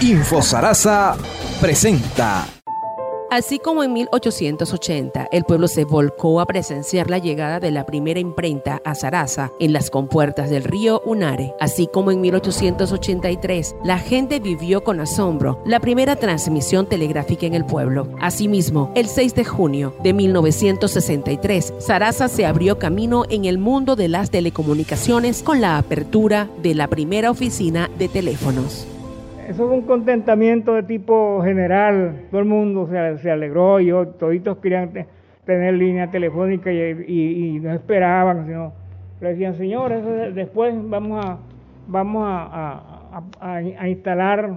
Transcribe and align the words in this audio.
Info 0.00 0.40
Sarasa 0.40 1.16
presenta. 1.60 2.46
Así 3.30 3.58
como 3.58 3.82
en 3.82 3.92
1880 3.92 5.26
el 5.32 5.42
pueblo 5.42 5.66
se 5.66 5.84
volcó 5.84 6.40
a 6.40 6.46
presenciar 6.46 7.10
la 7.10 7.18
llegada 7.18 7.58
de 7.58 7.72
la 7.72 7.84
primera 7.84 8.20
imprenta 8.20 8.80
a 8.84 8.94
Sarasa 8.94 9.50
en 9.58 9.72
las 9.72 9.90
compuertas 9.90 10.50
del 10.50 10.62
río 10.62 11.02
Unare, 11.04 11.52
así 11.58 11.88
como 11.92 12.12
en 12.12 12.20
1883 12.20 13.74
la 13.82 13.98
gente 13.98 14.38
vivió 14.38 14.84
con 14.84 15.00
asombro 15.00 15.60
la 15.66 15.80
primera 15.80 16.14
transmisión 16.14 16.86
telegráfica 16.86 17.46
en 17.46 17.54
el 17.54 17.66
pueblo. 17.66 18.08
Asimismo, 18.20 18.92
el 18.94 19.08
6 19.08 19.34
de 19.34 19.44
junio 19.44 19.94
de 20.04 20.12
1963, 20.12 21.74
Sarasa 21.80 22.28
se 22.28 22.46
abrió 22.46 22.78
camino 22.78 23.24
en 23.28 23.46
el 23.46 23.58
mundo 23.58 23.96
de 23.96 24.06
las 24.06 24.30
telecomunicaciones 24.30 25.42
con 25.42 25.60
la 25.60 25.76
apertura 25.76 26.48
de 26.62 26.76
la 26.76 26.86
primera 26.86 27.32
oficina 27.32 27.90
de 27.98 28.08
teléfonos. 28.08 28.87
Eso 29.48 29.66
fue 29.66 29.76
un 29.76 29.86
contentamiento 29.86 30.74
de 30.74 30.82
tipo 30.82 31.40
general, 31.42 32.26
todo 32.30 32.42
el 32.42 32.46
mundo 32.46 32.86
se, 32.86 33.30
alegró, 33.30 33.80
y 33.80 33.90
toditos 34.18 34.58
querían 34.58 34.92
tener 35.46 35.72
línea 35.72 36.10
telefónica 36.10 36.70
y, 36.70 37.58
no 37.62 37.72
esperaban, 37.72 38.44
sino 38.44 38.74
le 39.22 39.30
decían, 39.30 39.54
señores, 39.54 40.04
después 40.34 40.74
vamos 40.86 41.24
a, 42.28 43.88
instalar 43.88 44.50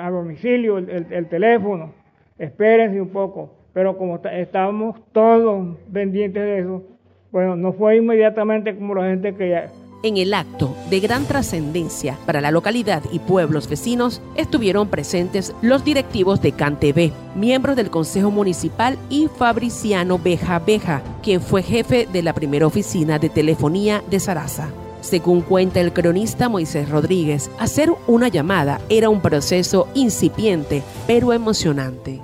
a 0.00 0.10
domicilio 0.10 0.78
el, 0.78 1.26
teléfono, 1.28 1.92
espérense 2.36 3.00
un 3.00 3.10
poco, 3.10 3.54
pero 3.72 3.96
como 3.96 4.16
estábamos 4.24 5.00
todos 5.12 5.76
pendientes 5.92 6.42
de 6.42 6.58
eso, 6.58 6.82
bueno, 7.30 7.54
no 7.54 7.72
fue 7.74 7.98
inmediatamente 7.98 8.74
como 8.74 8.96
la 8.96 9.08
gente 9.08 9.36
que 9.36 9.66
en 10.02 10.16
el 10.16 10.34
acto 10.34 10.74
de 10.90 11.00
gran 11.00 11.24
trascendencia 11.24 12.18
para 12.26 12.40
la 12.40 12.50
localidad 12.50 13.02
y 13.12 13.18
pueblos 13.18 13.68
vecinos 13.68 14.20
estuvieron 14.36 14.88
presentes 14.88 15.54
los 15.62 15.84
directivos 15.84 16.42
de 16.42 16.52
CanTV, 16.52 17.12
miembros 17.34 17.76
del 17.76 17.90
Consejo 17.90 18.30
Municipal 18.30 18.98
y 19.08 19.28
Fabriciano 19.28 20.18
Beja 20.18 20.58
Beja, 20.58 21.02
quien 21.22 21.40
fue 21.40 21.62
jefe 21.62 22.06
de 22.12 22.22
la 22.22 22.32
primera 22.32 22.66
oficina 22.66 23.18
de 23.18 23.28
telefonía 23.28 24.02
de 24.10 24.20
Sarasa. 24.20 24.70
Según 25.00 25.40
cuenta 25.40 25.80
el 25.80 25.92
cronista 25.92 26.48
Moisés 26.48 26.88
Rodríguez, 26.88 27.50
hacer 27.58 27.90
una 28.06 28.28
llamada 28.28 28.80
era 28.88 29.08
un 29.08 29.20
proceso 29.20 29.88
incipiente 29.94 30.82
pero 31.08 31.32
emocionante. 31.32 32.20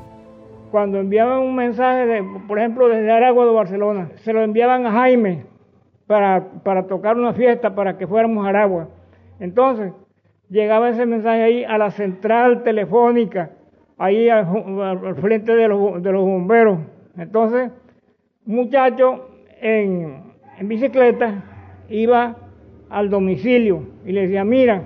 Cuando 0.71 0.99
enviaban 0.99 1.41
un 1.41 1.57
mensaje, 1.57 2.23
por 2.47 2.59
ejemplo, 2.59 2.89
desde 2.89 3.11
Aragua 3.11 3.47
de 3.47 3.53
Barcelona, 3.53 4.11
se 4.23 4.33
lo 4.33 4.43
enviaban 4.43 4.87
a 4.87 4.93
Jaime, 4.93 5.47
para, 6.09 6.87
tocar 6.89 7.17
una 7.17 7.35
fiesta 7.35 7.75
para 7.75 7.99
que 7.99 8.07
fuéramos 8.07 8.45
a 8.45 8.49
Aragua. 8.49 8.89
Entonces, 9.39 9.93
llegaba 10.49 10.89
ese 10.89 11.05
mensaje 11.05 11.43
ahí 11.43 11.65
a 11.65 11.77
la 11.77 11.91
central 11.91 12.63
telefónica, 12.63 13.51
ahí 13.99 14.29
al, 14.31 15.15
frente 15.21 15.55
de 15.55 15.69
los, 15.69 16.03
de 16.03 16.11
los, 16.11 16.23
bomberos. 16.23 16.79
Entonces, 17.17 17.71
un 18.47 18.55
muchacho 18.57 19.29
en, 19.61 20.33
en, 20.59 20.69
bicicleta 20.69 21.45
iba 21.91 22.37
al 22.89 23.11
domicilio 23.11 23.83
y 24.07 24.13
le 24.13 24.23
decía, 24.23 24.45
mira, 24.45 24.85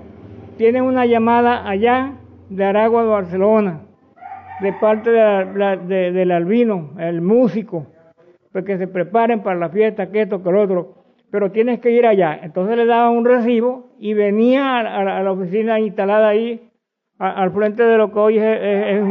tienen 0.57 0.83
una 0.83 1.05
llamada 1.05 1.67
allá 1.67 2.15
de 2.49 2.65
Aragua 2.65 3.03
de 3.03 3.09
Barcelona, 3.09 3.81
de 4.61 4.73
parte 4.73 5.09
de 5.09 6.11
del 6.11 6.31
albino, 6.31 6.91
el 6.99 7.21
músico, 7.21 7.87
pues 8.51 8.65
que 8.65 8.77
se 8.77 8.87
preparen 8.87 9.41
para 9.41 9.57
la 9.57 9.69
fiesta, 9.69 10.11
que 10.11 10.23
esto, 10.23 10.43
que 10.43 10.51
lo 10.51 10.61
otro 10.61 11.02
pero 11.33 11.49
tienes 11.49 11.79
que 11.79 11.89
ir 11.89 12.05
allá. 12.05 12.39
Entonces 12.43 12.77
le 12.77 12.85
daban 12.85 13.17
un 13.17 13.25
recibo 13.25 13.89
y 13.97 14.13
venía 14.13 14.77
a, 14.77 15.23
la 15.23 15.31
oficina 15.31 15.79
instalada 15.79 16.27
ahí, 16.27 16.69
al 17.17 17.51
frente 17.51 17.81
de 17.81 17.97
lo 17.97 18.13
que 18.13 18.19
hoy 18.19 18.37
es, 18.37 19.03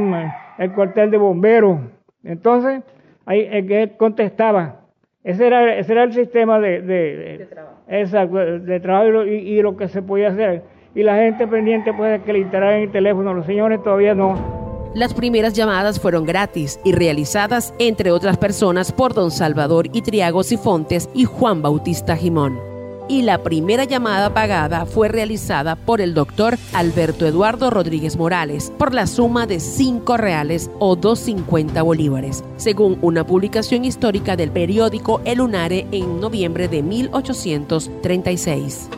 el 0.59 0.73
cuartel 0.73 1.11
de 1.11 1.19
bomberos. 1.19 1.81
Entonces, 2.23 2.85
ahí 3.27 3.49
el 3.51 3.67
que 3.67 3.97
contestaba. 3.97 4.83
Ese 5.25 5.49
era, 5.49 5.75
ese 5.75 5.95
era 5.95 6.05
el 6.05 6.13
sistema 6.13 6.61
de, 6.61 6.83
de, 6.83 7.49
trabajo, 7.51 8.39
de 8.39 8.79
trabajo 8.79 9.25
y, 9.25 9.61
lo 9.61 9.77
que 9.77 9.89
se 9.89 10.01
podía 10.01 10.29
hacer. 10.29 10.63
Y 10.95 11.03
la 11.03 11.17
gente 11.17 11.49
pendiente 11.49 11.93
puede 11.93 12.21
que 12.21 12.35
le 12.35 12.39
instalaran 12.39 12.83
el 12.83 12.93
teléfono, 12.93 13.35
los 13.35 13.47
señores 13.47 13.83
todavía 13.83 14.15
no. 14.15 14.62
Las 14.95 15.15
primeras 15.15 15.55
llamadas 15.55 15.99
fueron 15.99 16.27
gratis 16.27 16.79
y 16.85 16.93
realizadas, 16.93 17.73
entre 17.79 18.13
otras 18.13 18.37
personas, 18.37 18.93
por 18.93 19.15
don 19.15 19.31
Salvador 19.31 19.89
Itriago 19.95 20.43
Sifontes 20.43 21.09
y 21.15 21.25
Juan 21.25 21.63
Bautista 21.63 22.15
Jimón. 22.15 22.61
Y 23.09 23.23
la 23.23 23.43
primera 23.43 23.85
llamada 23.85 24.35
pagada 24.35 24.85
fue 24.85 25.09
realizada 25.09 25.77
por 25.77 26.03
el 26.03 26.13
doctor 26.13 26.59
Alberto 26.75 27.27
Eduardo 27.27 27.71
Rodríguez 27.71 28.19
Morales 28.19 28.71
por 28.79 28.93
la 28.93 29.07
suma 29.07 29.47
de 29.47 29.61
5 29.61 30.19
reales 30.19 30.71
o 30.79 30.95
250 30.95 31.81
bolívares, 31.81 32.45
según 32.59 32.99
una 33.01 33.27
publicación 33.27 33.87
histórica 33.87 34.37
del 34.37 34.51
periódico 34.51 35.23
El 35.25 35.41
Unare 35.41 35.87
en 35.91 36.21
noviembre 36.21 36.69
de 36.69 36.83
1836. 36.83 38.91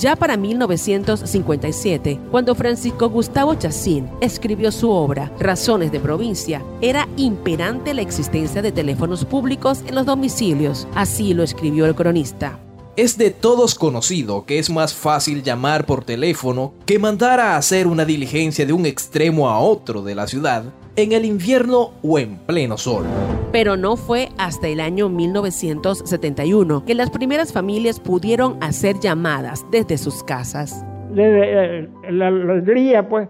Ya 0.00 0.16
para 0.16 0.38
1957, 0.38 2.18
cuando 2.30 2.54
Francisco 2.54 3.10
Gustavo 3.10 3.54
Chacín 3.56 4.08
escribió 4.22 4.72
su 4.72 4.90
obra 4.90 5.30
Razones 5.38 5.92
de 5.92 6.00
Provincia, 6.00 6.62
era 6.80 7.06
imperante 7.18 7.92
la 7.92 8.00
existencia 8.00 8.62
de 8.62 8.72
teléfonos 8.72 9.26
públicos 9.26 9.82
en 9.86 9.94
los 9.94 10.06
domicilios, 10.06 10.88
así 10.94 11.34
lo 11.34 11.42
escribió 11.42 11.84
el 11.84 11.94
cronista. 11.94 12.58
Es 12.96 13.16
de 13.16 13.30
todos 13.30 13.76
conocido 13.76 14.44
que 14.46 14.58
es 14.58 14.68
más 14.68 14.94
fácil 14.94 15.44
llamar 15.44 15.86
por 15.86 16.04
teléfono 16.04 16.74
que 16.86 16.98
mandar 16.98 17.38
a 17.38 17.56
hacer 17.56 17.86
una 17.86 18.04
diligencia 18.04 18.66
de 18.66 18.72
un 18.72 18.84
extremo 18.84 19.48
a 19.48 19.60
otro 19.60 20.02
de 20.02 20.16
la 20.16 20.26
ciudad 20.26 20.64
en 20.96 21.12
el 21.12 21.24
invierno 21.24 21.92
o 22.02 22.18
en 22.18 22.36
pleno 22.38 22.76
sol. 22.76 23.04
Pero 23.52 23.76
no 23.76 23.96
fue 23.96 24.30
hasta 24.38 24.66
el 24.66 24.80
año 24.80 25.08
1971 25.08 26.84
que 26.84 26.94
las 26.96 27.10
primeras 27.10 27.52
familias 27.52 28.00
pudieron 28.00 28.60
hacer 28.60 28.98
llamadas 28.98 29.64
desde 29.70 29.96
sus 29.96 30.24
casas. 30.24 30.84
Desde 31.10 31.82
eh, 31.82 31.88
la, 32.10 32.30
la 32.32 33.08
pues, 33.08 33.28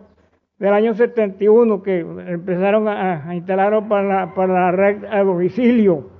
del 0.58 0.72
año 0.72 0.94
71 0.94 1.82
que 1.82 2.00
empezaron 2.00 2.88
a, 2.88 3.34
instalar 3.34 3.86
para 3.88 4.02
la, 4.02 4.34
para 4.34 4.54
la 4.54 4.72
red 4.72 5.04
a 5.04 5.22
domicilio. 5.22 6.19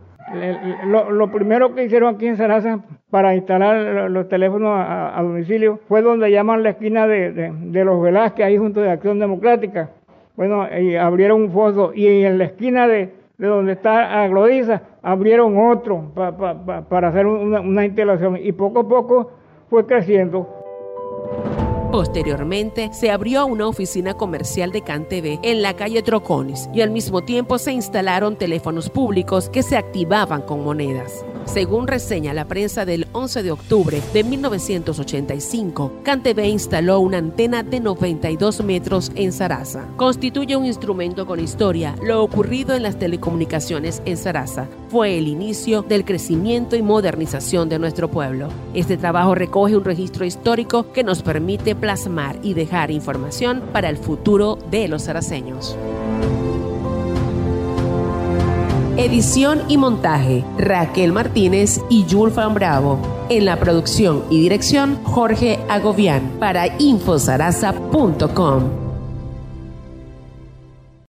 Lo, 0.84 1.30
primero 1.32 1.74
que 1.74 1.84
hicieron 1.84 2.14
aquí 2.14 2.26
en 2.26 2.36
Sarasa 2.36 2.80
para 3.10 3.34
instalar 3.34 4.10
los 4.10 4.28
teléfonos 4.28 4.72
a, 4.74 5.20
domicilio 5.22 5.80
fue 5.88 6.02
donde 6.02 6.30
llaman 6.30 6.62
la 6.62 6.70
esquina 6.70 7.06
de, 7.06 7.52
los 7.84 8.00
Velázquez, 8.00 8.46
ahí 8.46 8.56
junto 8.56 8.80
de 8.80 8.90
Acción 8.90 9.18
Democrática 9.18 9.90
bueno, 10.36 10.66
y 10.78 10.96
abrieron 10.96 11.42
un 11.42 11.50
foso 11.50 11.92
y 11.94 12.06
en 12.24 12.38
la 12.38 12.44
esquina 12.44 12.86
de, 12.86 13.12
donde 13.38 13.72
está 13.72 14.22
Aglodiza 14.22 14.82
abrieron 15.02 15.56
otro 15.58 16.12
para 16.14 17.08
hacer 17.08 17.26
una, 17.26 17.60
una 17.60 17.84
instalación 17.84 18.38
y 18.40 18.52
poco 18.52 18.80
a 18.80 18.88
poco 18.88 19.32
fue 19.68 19.86
creciendo. 19.86 20.59
Posteriormente, 21.90 22.90
se 22.92 23.10
abrió 23.10 23.46
una 23.46 23.66
oficina 23.66 24.14
comercial 24.14 24.70
de 24.70 24.82
CanTV 24.82 25.40
en 25.42 25.60
la 25.60 25.74
calle 25.74 26.02
Troconis 26.02 26.68
y 26.72 26.82
al 26.82 26.90
mismo 26.90 27.22
tiempo 27.22 27.58
se 27.58 27.72
instalaron 27.72 28.36
teléfonos 28.36 28.88
públicos 28.88 29.48
que 29.48 29.64
se 29.64 29.76
activaban 29.76 30.42
con 30.42 30.62
monedas. 30.62 31.24
Según 31.52 31.88
reseña 31.88 32.32
la 32.32 32.44
prensa 32.44 32.84
del 32.84 33.08
11 33.10 33.42
de 33.42 33.50
octubre 33.50 34.00
de 34.12 34.22
1985, 34.22 35.94
CanTV 36.04 36.44
instaló 36.44 37.00
una 37.00 37.18
antena 37.18 37.64
de 37.64 37.80
92 37.80 38.62
metros 38.62 39.10
en 39.16 39.32
Sarasa. 39.32 39.88
Constituye 39.96 40.54
un 40.54 40.64
instrumento 40.64 41.26
con 41.26 41.40
historia. 41.40 41.96
Lo 42.04 42.22
ocurrido 42.22 42.76
en 42.76 42.84
las 42.84 43.00
telecomunicaciones 43.00 44.00
en 44.04 44.16
Sarasa 44.16 44.68
fue 44.90 45.18
el 45.18 45.26
inicio 45.26 45.82
del 45.82 46.04
crecimiento 46.04 46.76
y 46.76 46.82
modernización 46.82 47.68
de 47.68 47.80
nuestro 47.80 48.08
pueblo. 48.08 48.48
Este 48.72 48.96
trabajo 48.96 49.34
recoge 49.34 49.76
un 49.76 49.84
registro 49.84 50.24
histórico 50.24 50.92
que 50.92 51.02
nos 51.02 51.20
permite 51.20 51.74
plasmar 51.74 52.38
y 52.44 52.54
dejar 52.54 52.92
información 52.92 53.60
para 53.72 53.88
el 53.88 53.96
futuro 53.96 54.56
de 54.70 54.86
los 54.86 55.02
saraceños. 55.02 55.76
Edición 58.96 59.62
y 59.68 59.76
montaje, 59.76 60.44
Raquel 60.58 61.12
Martínez 61.12 61.80
y 61.88 62.04
Julfan 62.10 62.54
Bravo. 62.54 62.98
En 63.28 63.44
la 63.44 63.58
producción 63.58 64.24
y 64.30 64.40
dirección, 64.40 64.98
Jorge 65.04 65.60
Agobián 65.68 66.36
para 66.38 66.66
infosarasa.com. 66.78 68.89